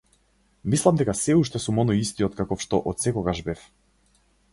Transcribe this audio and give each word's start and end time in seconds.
Мислам 0.73 0.95
дека 1.01 1.13
сѐ 1.19 1.35
уште 1.41 1.61
сум 1.65 1.81
оној 1.83 2.01
истиот 2.05 2.39
каков 2.39 2.65
што 2.65 2.81
отсекогаш 2.93 3.43
бев. 3.51 3.63